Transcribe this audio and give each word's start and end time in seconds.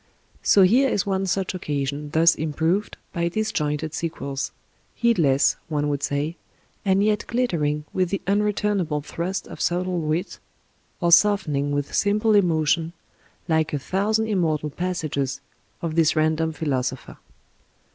So 0.41 0.63
here 0.63 0.89
is 0.89 1.05
one 1.05 1.27
such 1.27 1.53
"occasion" 1.53 2.09
thus 2.11 2.33
"improved" 2.33 2.97
by 3.13 3.29
disjointed 3.29 3.93
sequels— 3.93 4.51
^heedless, 5.03 5.57
one 5.69 5.89
would 5.89 6.01
say, 6.01 6.37
and 6.83 7.03
yet 7.03 7.27
glittering 7.27 7.85
with 7.93 8.09
the 8.09 8.19
un 8.25 8.39
retumable 8.41 9.05
thrust 9.05 9.45
of 9.45 9.61
subtle 9.61 9.99
wit, 10.01 10.39
or 11.01 11.11
softening 11.11 11.69
with 11.71 11.93
simple 11.93 12.33
emotion, 12.33 12.93
like 13.47 13.73
a 13.73 13.77
thousand 13.77 14.25
immortal 14.25 14.71
passages 14.71 15.39
of 15.83 15.93
this 15.93 16.15
random 16.15 16.51
philosopher. 16.51 17.17